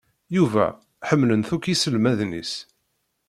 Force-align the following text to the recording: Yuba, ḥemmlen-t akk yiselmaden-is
Yuba, 0.35 0.65
ḥemmlen-t 1.07 1.49
akk 1.55 1.65
yiselmaden-is 1.67 2.53